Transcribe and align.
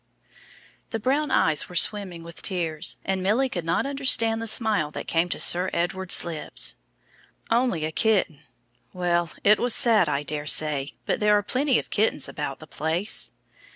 The 0.89 0.97
brown 0.99 1.29
eyes 1.29 1.69
were 1.69 1.75
swimming 1.75 2.23
with 2.23 2.41
tears, 2.41 2.97
and 3.05 3.21
Milly 3.21 3.49
could 3.49 3.63
not 3.65 3.85
understand 3.85 4.41
the 4.41 4.47
smile 4.47 4.89
that 4.89 5.05
came 5.05 5.29
to 5.29 5.37
Sir 5.37 5.69
Edward's 5.73 6.23
lips. 6.25 6.75
"Only 7.51 7.85
a 7.85 7.91
kitten. 7.91 8.41
Well, 8.93 9.29
it 9.43 9.59
was 9.59 9.75
sad, 9.75 10.09
I 10.09 10.23
daresay, 10.23 10.93
but 11.05 11.19
there 11.19 11.37
are 11.37 11.43
plenty 11.43 11.77
of 11.77 11.91
kittens 11.91 12.27
about 12.27 12.57
the 12.57 12.65
place." 12.65 13.31